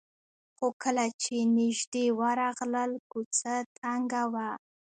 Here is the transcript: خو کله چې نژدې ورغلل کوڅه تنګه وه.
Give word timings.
خو 0.55 0.67
کله 0.83 1.05
چې 1.23 1.35
نژدې 1.57 2.05
ورغلل 2.19 2.91
کوڅه 3.11 3.53
تنګه 3.79 4.23
وه. 4.33 4.49